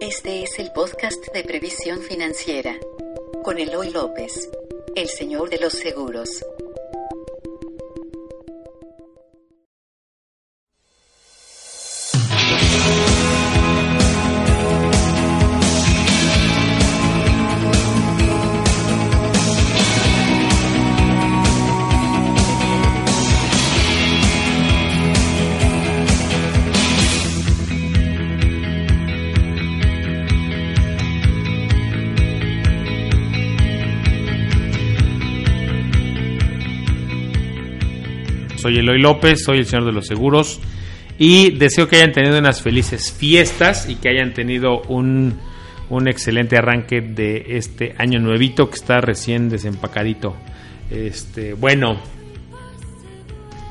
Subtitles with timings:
[0.00, 2.78] Este es el podcast de previsión financiera
[3.42, 4.50] con Eloy López,
[4.94, 6.44] el señor de los seguros.
[38.66, 40.58] Soy Eloy López, soy el señor de los seguros
[41.20, 45.38] y deseo que hayan tenido unas felices fiestas y que hayan tenido un,
[45.88, 50.34] un excelente arranque de este año nuevito que está recién desempacadito.
[50.90, 51.96] Este, bueno,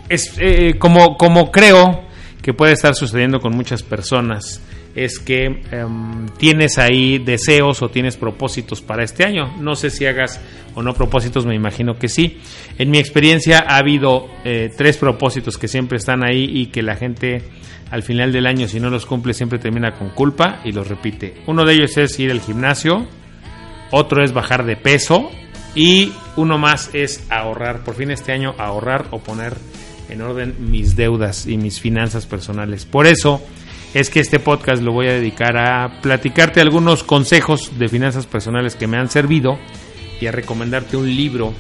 [0.08, 2.05] es eh, como, como creo
[2.46, 4.62] que puede estar sucediendo con muchas personas
[4.94, 9.58] es que em, tienes ahí deseos o tienes propósitos para este año.
[9.60, 10.40] No sé si hagas
[10.76, 12.38] o no propósitos, me imagino que sí.
[12.78, 16.96] En mi experiencia ha habido eh, tres propósitos que siempre están ahí y que la
[16.96, 17.42] gente
[17.90, 21.34] al final del año, si no los cumple, siempre termina con culpa y los repite.
[21.48, 23.08] Uno de ellos es ir al gimnasio,
[23.90, 25.32] otro es bajar de peso
[25.74, 27.84] y uno más es ahorrar.
[27.84, 29.56] Por fin este año ahorrar o poner
[30.10, 32.86] en orden mis deudas y mis finanzas personales.
[32.86, 33.42] Por eso
[33.94, 38.76] es que este podcast lo voy a dedicar a platicarte algunos consejos de finanzas personales
[38.76, 39.58] que me han servido
[40.20, 41.54] y a recomendarte un libro,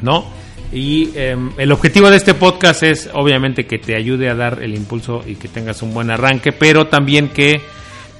[0.00, 0.24] ¿no?
[0.72, 4.74] Y em, el objetivo de este podcast es obviamente que te ayude a dar el
[4.74, 7.60] impulso y que tengas un buen arranque, pero también que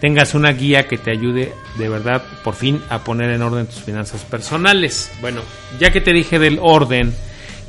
[0.00, 3.82] tengas una guía que te ayude de verdad por fin a poner en orden tus
[3.82, 5.10] finanzas personales.
[5.20, 5.40] Bueno,
[5.80, 7.12] ya que te dije del orden,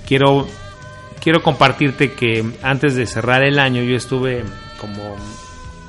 [0.06, 0.48] quiero
[1.26, 4.44] quiero compartirte que antes de cerrar el año yo estuve
[4.80, 5.16] como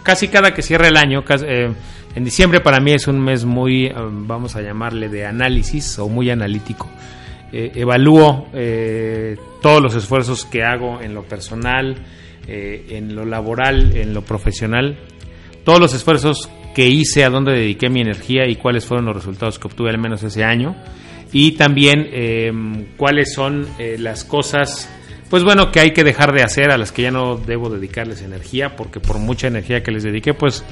[0.03, 1.75] casi cada que cierra el año, eh,
[2.15, 6.09] en diciembre para mí es un mes muy, eh, vamos a llamarle, de análisis o
[6.09, 6.89] muy analítico.
[7.53, 8.49] Eh, evalúo
[9.61, 11.97] todos los esfuerzos que hago en lo personal,
[12.49, 14.97] en lo laboral, en lo profesional,
[15.65, 19.59] todos los esfuerzos que hice, a dónde dediqué mi energía y cuáles fueron los resultados
[19.59, 20.75] que obtuve al menos ese año.
[21.33, 23.67] Y también cuáles son
[23.99, 24.89] las cosas
[25.29, 28.23] pues bueno, que hay que dejar de hacer, a las que ya no debo dedicarles
[28.23, 30.65] energía, porque por mucha energía que les dediqué, pues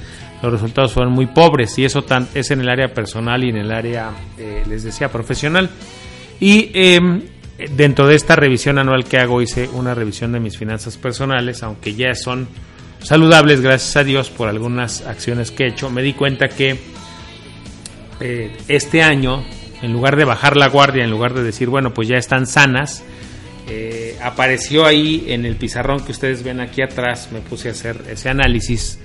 [0.42, 3.56] los resultados fueron muy pobres, y eso tan, es en el área personal y en
[3.56, 5.70] el área, eh, les decía, profesional.
[6.38, 7.22] Y em,
[7.76, 11.94] dentro de esta revisión anual que hago, hice una revisión de mis finanzas personales, aunque
[11.94, 12.46] ya son
[13.00, 16.78] saludables, gracias a Dios, por algunas acciones que he hecho, me di cuenta que
[18.20, 19.44] eh, este año,
[19.82, 23.04] en lugar de bajar la guardia, en lugar de decir, bueno, pues ya están sanas,
[23.68, 28.04] eh, apareció ahí en el pizarrón que ustedes ven aquí atrás, me puse a hacer
[28.08, 28.98] ese análisis.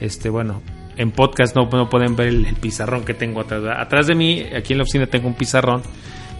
[0.00, 0.62] Este, bueno,
[0.96, 3.62] en podcast no, pueden ver el, pizarrón que tengo atrás.
[3.76, 5.82] Atrás de mí, aquí en la oficina tengo un pizarrón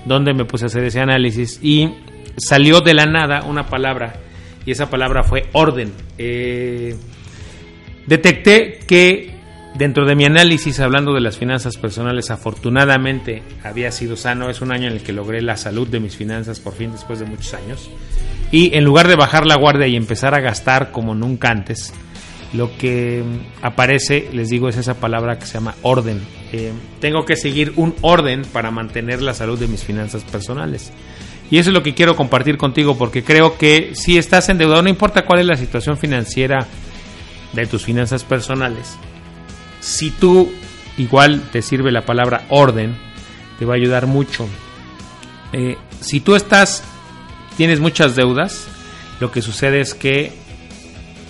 [0.05, 1.91] donde me puse a hacer ese análisis y
[2.37, 4.15] salió de la nada una palabra
[4.67, 5.93] y esa palabra fue orden.
[6.19, 6.95] Eh,
[8.07, 9.34] detecté que
[9.75, 14.49] Dentro de mi análisis, hablando de las finanzas personales, afortunadamente había sido sano.
[14.49, 17.19] Es un año en el que logré la salud de mis finanzas por fin después
[17.19, 17.91] de muchos años.
[18.53, 21.93] Y en lugar de bajar la guardia y empezar a gastar como nunca antes,
[22.53, 23.25] lo que
[23.63, 26.21] aparece, les digo, es esa palabra que se llama orden.
[26.53, 26.71] Eh,
[27.01, 30.93] tengo que seguir un orden para mantener la salud de mis finanzas personales.
[31.51, 34.89] Y eso es lo que quiero compartir contigo porque creo que si estás endeudado, no
[34.89, 36.65] importa cuál es la situación financiera
[37.53, 38.97] de tus finanzas personales,
[39.85, 40.51] si tú
[40.97, 42.97] igual te sirve la palabra orden,
[43.59, 44.49] te va a ayudar mucho.
[45.53, 46.83] Eh, si tú estás,
[47.59, 48.67] tienes muchas deudas,
[49.21, 50.33] lo que sucede es que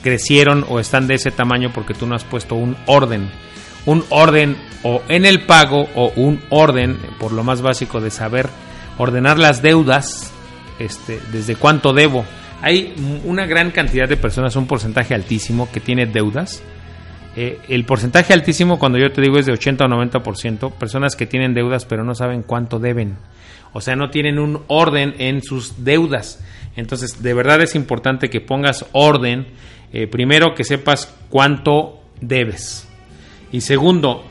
[0.03, 3.29] crecieron o están de ese tamaño porque tú no has puesto un orden.
[3.87, 8.49] Un orden o en el pago o un orden, por lo más básico de saber
[8.99, 10.31] ordenar las deudas,
[10.79, 12.25] este, desde cuánto debo.
[12.63, 12.95] Hay
[13.25, 16.63] una gran cantidad de personas, un porcentaje altísimo que tiene deudas
[17.37, 21.27] eh, el porcentaje altísimo, cuando yo te digo, es de 80 o 90%, personas que
[21.27, 23.17] tienen deudas pero no saben cuánto deben.
[23.73, 26.43] O sea, no tienen un orden en sus deudas.
[26.77, 29.49] Entonces, de verdad es importante que pongas orden.
[29.93, 32.89] Eh, primero, que sepas cuánto debes.
[33.51, 34.25] Y segundo,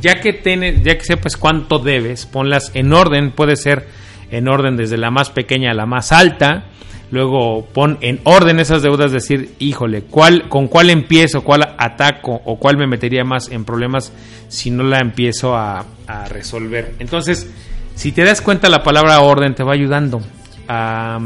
[0.00, 3.32] ya que, tienes, ya que sepas cuánto debes, ponlas en orden.
[3.32, 3.88] Puede ser
[4.30, 6.64] en orden desde la más pequeña a la más alta
[7.12, 12.58] luego pon en orden esas deudas, decir, híjole, ¿cuál, ¿con cuál empiezo, cuál ataco o
[12.58, 14.12] cuál me metería más en problemas
[14.48, 15.84] si no la empiezo a,
[16.28, 16.94] resolver?
[16.98, 17.50] Entonces,
[17.94, 20.22] si te das cuenta, la palabra orden te va ayudando
[20.66, 21.20] a,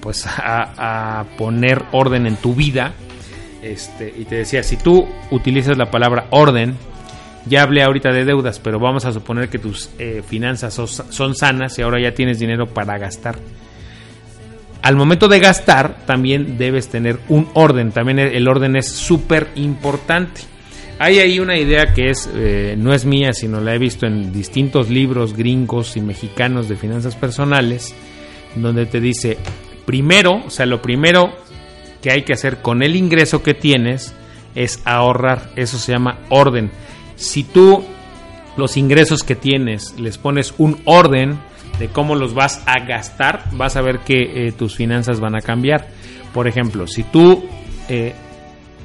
[0.00, 2.92] pues, a, poner orden en tu vida.
[3.62, 6.76] Este, y te decía, si tú utilizas la palabra orden,
[7.48, 11.78] Ya hablé ahorita de deudas, pero vamos a suponer que tus eh, finanzas son sanas
[11.78, 13.36] y ahora ya tienes dinero para gastar.
[14.86, 20.42] Al momento de gastar también debes tener un orden, también el orden es súper importante.
[21.00, 24.32] Hay ahí una idea que es eh, no es mía, sino la he visto en
[24.32, 27.96] distintos libros gringos y mexicanos de finanzas personales,
[28.54, 29.38] donde te dice,
[29.86, 31.34] primero, o sea, lo primero
[32.00, 34.14] que hay que hacer con el ingreso que tienes
[34.54, 36.70] es ahorrar, eso se llama orden.
[37.16, 37.84] Si tú
[38.56, 41.40] los ingresos que tienes les pones un orden
[41.78, 45.40] de cómo los vas a gastar, vas a ver que eh, tus finanzas van a
[45.40, 45.88] cambiar.
[46.32, 47.44] Por ejemplo, si tú
[47.88, 48.14] eh,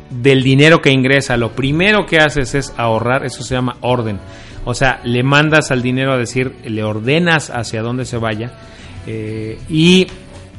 [0.10, 4.20] del dinero que ingresa, lo primero que haces es ahorrar, eso se llama orden.
[4.66, 8.52] O sea, le mandas al dinero a decir, le ordenas hacia dónde se vaya
[9.08, 10.08] eh, y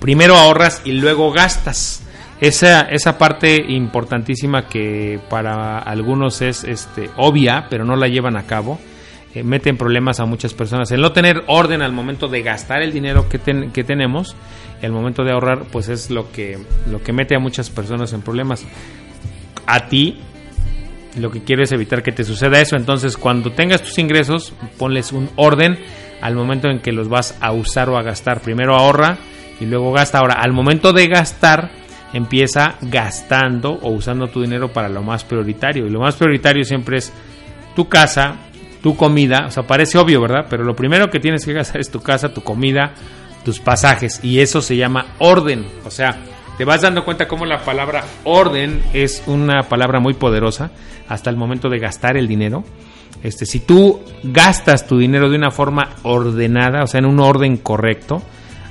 [0.00, 2.02] primero ahorras y luego gastas.
[2.40, 8.46] Esa, esa parte importantísima que para algunos es este, obvia, pero no la llevan a
[8.46, 8.80] cabo,
[9.34, 10.90] eh, mete en problemas a muchas personas.
[10.90, 13.38] El no tener orden al momento de gastar el dinero que,
[13.72, 14.36] que tenemos,
[14.82, 16.58] el momento de ahorrar, pues es lo que,
[16.90, 18.66] lo que mete a muchas personas en problemas.
[19.66, 20.18] A ti,
[21.16, 22.76] lo que quiero es evitar que te suceda eso.
[22.76, 25.78] Entonces, cuando tengas tus ingresos, ponles un orden
[26.20, 28.40] al momento en que los vas a usar o a gastar.
[28.40, 29.18] Primero ahorra
[29.60, 30.18] y luego gasta.
[30.18, 31.70] Ahora, al momento de gastar,
[32.12, 35.86] empieza gastando o usando tu dinero para lo más prioritario.
[35.86, 37.12] Y lo más prioritario siempre es
[37.74, 38.36] tu casa,
[38.82, 39.46] tu comida.
[39.46, 40.46] O sea, parece obvio, ¿verdad?
[40.50, 42.94] Pero lo primero que tienes que gastar es tu casa, tu comida,
[43.44, 44.20] tus pasajes.
[44.22, 45.64] Y eso se llama orden.
[45.84, 46.16] O sea,
[46.58, 50.70] te vas dando cuenta cómo la palabra orden es una palabra muy poderosa
[51.08, 52.64] hasta el momento de gastar el dinero.
[53.22, 57.56] Este, si tú gastas tu dinero de una forma ordenada, o sea, en un orden
[57.56, 58.22] correcto,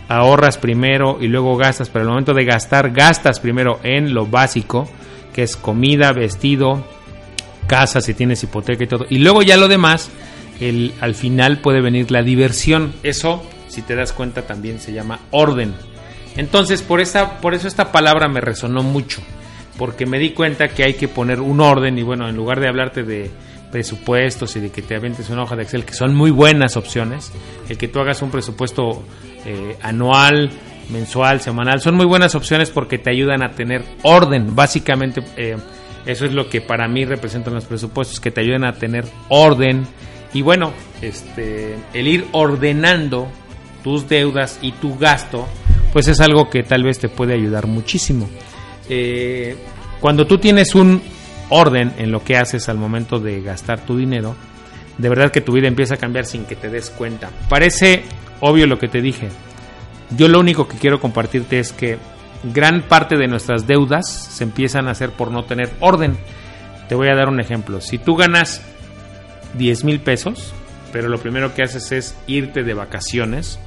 [0.10, 4.90] ahorras primero y luego gastas, pero el momento de gastar, gastas primero en lo básico,
[5.34, 6.84] que es comida, vestido,
[7.72, 9.06] casa, si tienes hipoteca y todo.
[9.10, 10.12] Y luego ya lo demás,
[10.60, 12.92] el, al final puede venir la diversión.
[13.02, 15.74] Eso, si te das cuenta, también se llama orden.
[16.36, 19.22] Entonces, por, esta, por eso esta palabra me resonó mucho,
[19.78, 22.68] porque me di cuenta que hay que poner un orden y bueno, en lugar de
[22.68, 23.32] hablarte de
[23.72, 27.32] presupuestos y de que te aventes una hoja de Excel, que son muy buenas opciones,
[27.70, 29.02] el que tú hagas un presupuesto
[29.46, 30.52] eh, anual,
[30.90, 34.58] mensual, semanal, son muy buenas opciones porque te ayudan a tener orden.
[34.58, 35.56] Básicamente, eh,
[36.06, 39.86] eso es lo que para mí representan los presupuestos, que te ayudan a tener orden.
[40.34, 43.28] Y bueno, este, el ir ordenando
[43.84, 45.48] tus deudas y tu gasto,
[45.94, 48.30] pues es algo que tal vez te puede ayudar muchísimo.
[48.90, 49.56] Eh,
[50.00, 51.02] cuando tú tienes un
[51.50, 54.36] orden en lo que haces al momento de gastar tu dinero,
[54.98, 57.30] de verdad que tu vida empieza a cambiar sin que te des cuenta.
[57.50, 58.04] Parece
[58.40, 59.30] obvio lo que te dije.
[60.18, 61.98] Yo lo único que quiero compartirte es que
[62.44, 66.18] gran parte de nuestras deudas se empiezan a hacer por no tener orden.
[66.90, 67.82] Te voy a dar un ejemplo.
[67.82, 68.62] Si tú ganas
[69.58, 70.54] 10 mil pesos,
[70.92, 73.60] pero lo primero que haces es irte de vacaciones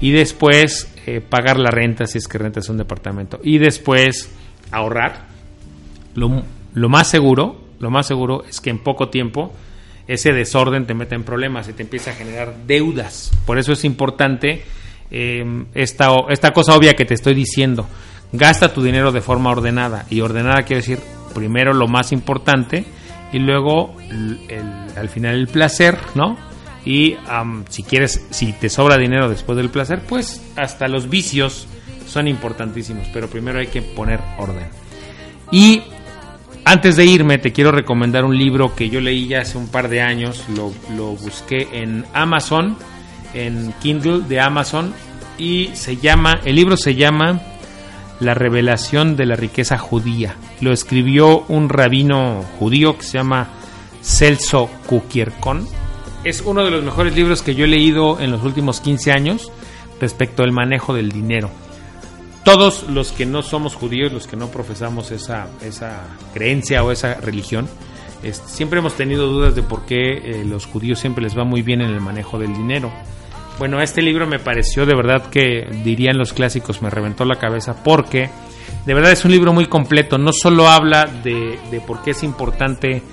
[0.00, 4.32] y después eh, pagar la renta si es que rentas un departamento y después
[4.70, 5.26] ahorrar,
[6.14, 9.52] lo, más seguro, lo más seguro es que en poco tiempo
[10.06, 13.30] ese desorden te mete en problemas y te empieza a generar deudas.
[13.46, 14.62] Por eso es importante
[15.12, 17.86] eh, esta, esta cosa obvia que te estoy diciendo.
[18.32, 20.06] Gasta tu dinero de forma ordenada.
[20.10, 20.98] Y ordenada quiere decir
[21.34, 22.84] primero lo más importante
[23.32, 23.94] y luego
[24.96, 26.36] al final el placer, ¿no?
[26.84, 27.16] Y
[27.68, 31.68] si quieres, si te sobra dinero después del placer, pues hasta los vicios
[32.06, 33.06] son importantísimos.
[33.12, 34.68] Pero primero hay que poner orden.
[35.52, 35.82] Y
[36.64, 39.88] antes de irme, te quiero recomendar un libro que yo leí ya hace un par
[39.88, 40.44] de años.
[40.56, 42.76] Lo, busqué en Amazon,
[43.34, 44.92] en Kindle de Amazon.
[45.38, 47.40] Y se llama, el libro se llama
[48.20, 50.36] La revelación de la riqueza judía.
[50.60, 53.48] Lo escribió un rabino judío que se llama
[54.02, 55.66] Celso Kukierkon.
[56.24, 59.50] Es uno de los mejores libros que yo he leído en los últimos 15 años
[60.00, 61.50] respecto al manejo del dinero
[62.44, 66.02] todos los que no somos judíos, los que no profesamos esa, esa
[66.34, 67.68] creencia o esa religión,
[68.46, 71.80] siempre hemos tenido dudas de por qué eh, los judíos siempre les va muy bien
[71.80, 72.90] en el manejo del dinero.
[73.62, 77.84] Bueno, este libro me pareció de verdad que dirían los clásicos, me reventó la cabeza
[77.84, 78.28] porque
[78.84, 83.04] de verdad es un libro muy completo, no solo habla de, por qué es importante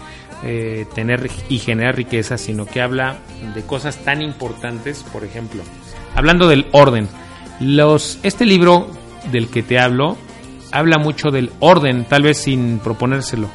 [0.43, 3.17] eh, tener y generar riqueza, sino que habla
[3.53, 5.61] de cosas tan importantes, por ejemplo,
[6.15, 7.07] hablando del orden.
[7.59, 8.89] Los, este libro
[9.31, 10.17] del que te hablo
[10.71, 13.51] habla mucho del orden, tal vez sin proponérselo.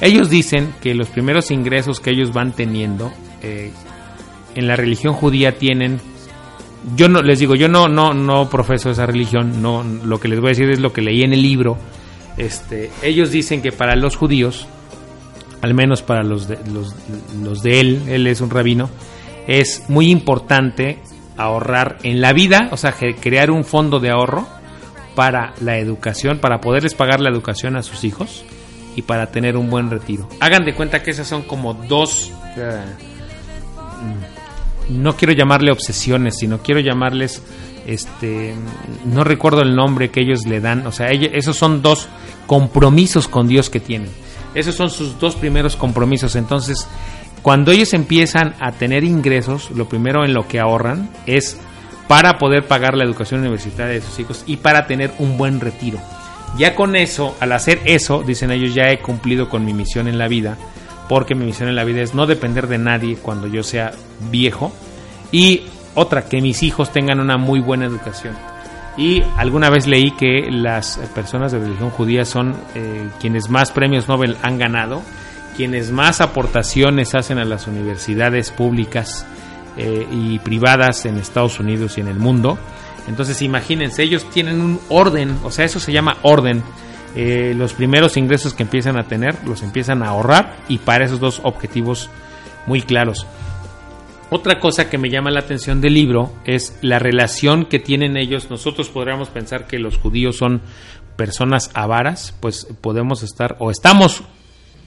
[0.00, 3.12] Ellos dicen que los primeros ingresos que ellos van teniendo
[3.42, 3.70] eh,
[4.54, 6.00] en la religión judía tienen
[6.96, 10.40] yo no les digo yo no no no profeso esa religión no lo que les
[10.40, 11.76] voy a decir es lo que leí en el libro
[12.36, 14.68] este ellos dicen que para los judíos
[15.62, 16.58] al menos para los de,
[17.42, 18.90] los, de él, él es un rabino,
[19.46, 20.98] es muy importante
[21.36, 24.46] ahorrar en la vida, o sea, crear un fondo de ahorro
[25.14, 28.44] para la educación, para poderles pagar la educación a sus hijos
[28.94, 30.28] y para tener un buen retiro.
[30.40, 32.32] Hagan de cuenta que esas son como dos,
[34.88, 37.42] no quiero llamarle obsesiones, sino quiero llamarles,
[37.86, 38.54] este,
[39.04, 42.08] no recuerdo el nombre que ellos le dan, o sea, esos son dos
[42.46, 44.10] compromisos con Dios que tienen.
[44.54, 46.34] Esos son sus dos primeros compromisos.
[46.34, 46.88] Entonces,
[47.42, 51.58] cuando ellos empiezan a tener ingresos, lo primero en lo que ahorran es
[52.08, 55.98] para poder pagar la educación universitaria de sus hijos y para tener un buen retiro.
[56.56, 60.18] Ya con eso, al hacer eso, dicen ellos, ya he cumplido con mi misión en
[60.18, 60.56] la vida,
[61.08, 63.92] porque mi misión en la vida es no depender de nadie cuando yo sea
[64.30, 64.72] viejo
[65.32, 65.62] y
[65.94, 68.36] otra, que mis hijos tengan una muy buena educación.
[68.96, 74.08] Y alguna vez leí que las personas de religión judía son eh, quienes más premios
[74.08, 75.02] Nobel han ganado,
[75.56, 79.26] quienes más aportaciones hacen a las universidades públicas
[79.76, 82.58] eh, y privadas en Estados Unidos y en el mundo.
[83.08, 86.62] Entonces imagínense, ellos tienen un orden, o sea, eso se llama orden.
[87.16, 91.20] Eh, los primeros ingresos que empiezan a tener los empiezan a ahorrar y para esos
[91.20, 92.10] dos objetivos
[92.66, 93.26] muy claros.
[94.30, 98.50] Otra cosa que me llama la atención del libro es la relación que tienen ellos.
[98.50, 100.60] Nosotros podríamos pensar que los judíos son
[101.16, 104.22] personas avaras, pues podemos estar, o estamos,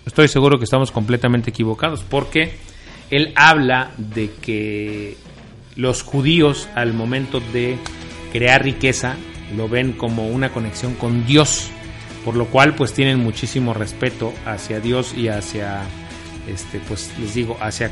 [0.05, 2.53] estoy seguro que estamos completamente equivocados, porque
[3.09, 5.17] él habla de que
[5.75, 7.77] los judíos al momento de
[8.31, 9.15] crear riqueza
[9.57, 11.69] lo ven como una conexión con Dios,
[12.23, 15.83] por lo cual pues tienen muchísimo respeto hacia Dios y hacia
[16.47, 17.91] este, pues les digo, hacia,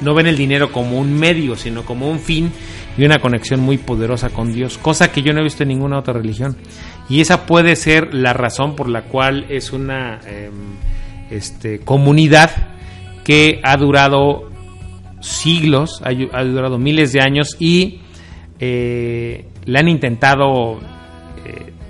[0.00, 2.50] no ven el dinero como un medio, sino como un fin
[2.98, 5.98] y una conexión muy poderosa con Dios, cosa que yo no he visto en ninguna
[5.98, 6.56] otra religión.
[7.08, 10.52] Y esa puede ser la razón por la cual es una em,
[11.30, 12.50] este, comunidad
[13.24, 14.50] que ha durado
[15.20, 18.00] siglos, ha, durado miles de años y
[18.58, 20.95] eh, le han intentado eh,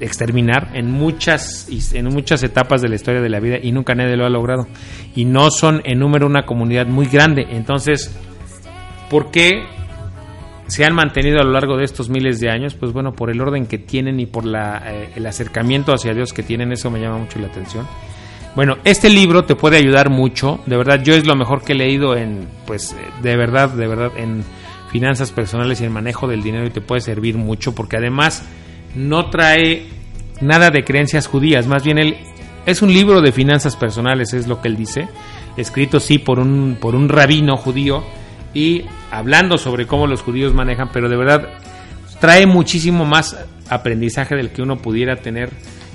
[0.01, 4.17] exterminar en muchas, en muchas etapas de la historia de la vida y nunca nadie
[4.17, 4.67] lo ha logrado.
[5.15, 7.47] Y no son en número una comunidad muy grande.
[7.51, 8.15] Entonces,
[9.11, 9.65] ¿por qué
[10.67, 12.75] se han mantenido a lo largo de estos miles de años?
[12.75, 16.33] Pues bueno, por el orden que tienen y por la, eh, el acercamiento hacia Dios
[16.33, 17.87] que tienen, eso me llama mucho la atención.
[18.55, 21.77] Bueno, este libro te puede ayudar mucho, de verdad, yo es lo mejor que he
[21.77, 24.45] leído en, pues, de verdad, de verdad, en
[24.91, 28.49] finanzas personales y el manejo del dinero y te puede servir mucho porque además
[28.95, 29.87] no trae
[30.41, 32.17] nada de creencias judías, más bien él
[32.67, 35.09] es un libro de finanzas personales, es lo que él dice,
[35.57, 38.05] escrito sí por un, por un rabino judío
[38.53, 41.49] y hablando sobre cómo los judíos manejan, pero de verdad
[42.21, 43.37] trae muchísimo más
[43.69, 45.51] aprendizaje del que uno pudiera tener,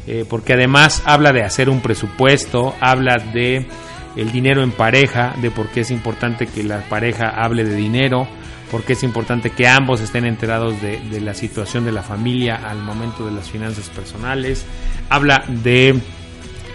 [0.08, 3.68] eh, porque además habla de hacer un presupuesto, habla de
[4.16, 8.28] el dinero en pareja, de por qué es importante que la pareja hable de dinero,
[8.72, 13.26] porque es importante que ambos estén enterados de, la situación de la familia al momento
[13.26, 14.66] de las finanzas personales.
[15.10, 16.00] Habla de,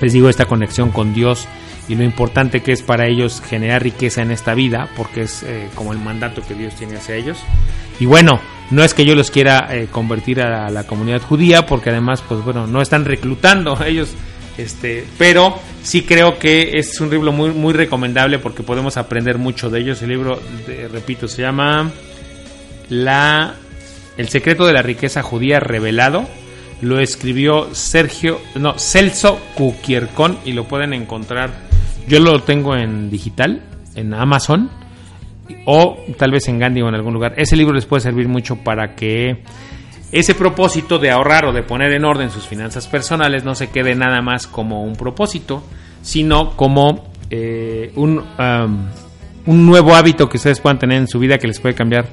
[0.03, 1.49] les digo, esta conexión con Dios
[1.89, 5.69] y lo importante que es para ellos generar riqueza en esta vida, porque es eh,
[5.75, 7.39] como el mandato que Dios tiene hacia ellos.
[7.99, 11.91] Y bueno, no es que yo los quiera eh, convertir a la, comunidad judía, porque
[11.91, 14.15] además, pues bueno, no están reclutando, ellos
[14.59, 19.71] este, pero sí creo que es un libro muy, muy recomendable porque podemos aprender mucho
[19.71, 20.03] de ellos.
[20.03, 20.41] El libro,
[20.93, 21.91] repito, se llama
[22.89, 23.55] La
[24.17, 26.27] El secreto de la riqueza judía revelado.
[26.83, 31.51] Lo escribió Sergio, no, Celso Cuquiercón y lo pueden encontrar.
[32.07, 33.63] Yo lo tengo en digital,
[33.95, 34.71] en Amazon
[35.65, 37.35] o tal vez en Gandhi o en algún lugar.
[37.37, 39.43] Ese libro les puede servir mucho para que
[40.13, 43.95] ese propósito de ahorrar o de poner en orden sus finanzas personales no se quede
[43.95, 45.65] nada más como un propósito,
[46.03, 48.23] sino como eh, un,
[49.47, 52.07] un nuevo hábito que ustedes puedan tener en su vida que les puede cambiar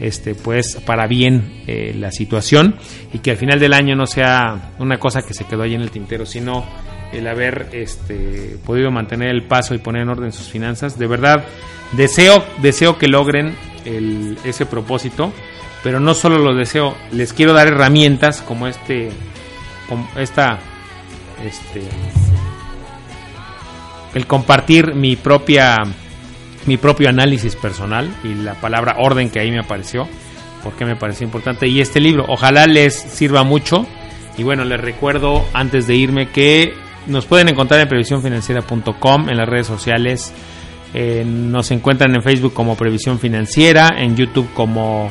[0.00, 2.76] este pues para bien eh, la situación
[3.12, 5.80] y que al final del año no sea una cosa que se quedó ahí en
[5.80, 6.64] el tintero, sino
[7.12, 10.98] el haber este, podido mantener el paso y poner en orden sus finanzas.
[10.98, 11.44] De verdad,
[11.92, 13.54] deseo, deseo que logren
[13.84, 15.32] ese propósito
[15.82, 19.10] pero no solo lo deseo, les quiero dar herramientas como este,
[19.88, 20.58] como esta,
[21.44, 21.82] este,
[24.14, 25.76] el compartir mi propia,
[26.66, 30.08] mi propio análisis personal y la palabra orden que ahí me apareció,
[30.64, 33.86] porque me pareció importante y este libro, ojalá les sirva mucho
[34.36, 36.74] y bueno, les recuerdo antes de irme que
[37.06, 40.32] nos pueden encontrar en previsiónfinanciera.com en las redes sociales.
[40.94, 45.10] Eh, nos encuentran en Facebook como Previsión Financiera, en YouTube como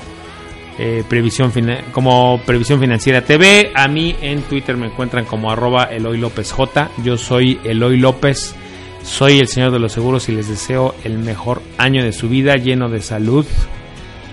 [0.80, 1.52] eh, previsión
[1.92, 3.72] como Previsión Financiera TV.
[3.74, 6.92] A mí en Twitter me encuentran como arroba Eloy López J.
[7.04, 8.56] Yo soy Eloy López.
[9.04, 12.56] Soy el Señor de los Seguros y les deseo el mejor año de su vida
[12.56, 13.46] lleno de salud,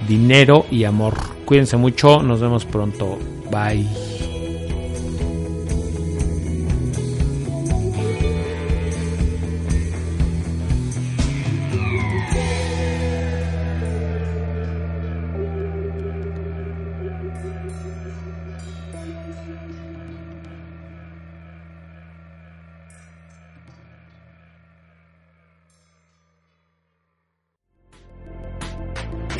[0.09, 1.15] dinero y amor.
[1.45, 3.19] Cuídense mucho, nos vemos pronto.
[3.51, 4.14] Bye.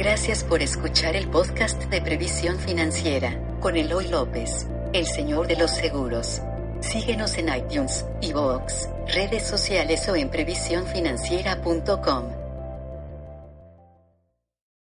[0.05, 5.71] Gracias por escuchar el podcast de Previsión Financiera con Eloy López, el señor de los
[5.71, 6.43] seguros.
[6.81, 12.44] Síguenos en iTunes, iVoox, redes sociales o en previsiónfinanciera.com.